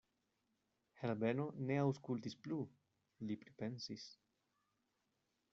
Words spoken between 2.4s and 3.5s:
plu; li